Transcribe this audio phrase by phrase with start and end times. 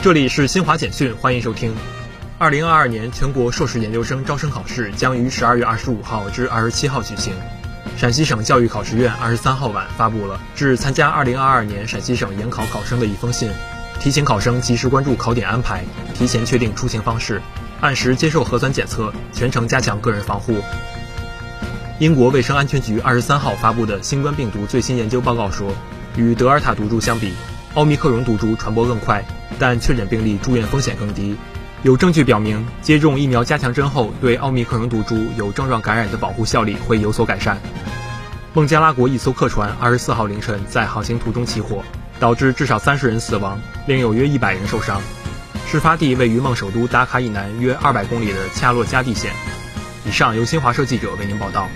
[0.00, 1.74] 这里是新华简讯，欢迎收听。
[2.38, 7.34] 二零二二年全国硕士研究生招生考试将于十二月二十五号至二十七号举行。
[7.96, 13.50] 陕西省教育考试院二十三号晚发布了致参加二零二二年陕西省研考考生的一封信，
[13.98, 15.84] 提醒考生及时关注考点安排，
[16.14, 17.42] 提前确定出行方式，
[17.80, 20.58] 按时接受核酸检测，全程加强个人防护。
[21.98, 25.74] 英国卫生安全局二十三号发布的新冠病毒最新研究报告说，
[26.16, 27.34] 与德尔塔毒株相比，
[27.74, 29.24] 奥密克戎毒株传播更快，
[29.58, 31.36] 但确诊病例住院风险更低。
[31.82, 37.58] 有证据表明，接种疫苗加强针后，对奥密克戎毒株有症状感染的保护效力会有所改善。
[38.54, 41.84] 孟加拉国一艘客船二十四号凌晨在航行途中起火，
[42.18, 45.00] 导致至少三十人死亡，另有约一百人受伤。
[45.66, 49.32] 事发地位于孟首都达卡以南约二百公里的恰洛加地县。
[50.04, 51.68] 以上由新华社记者为您报道。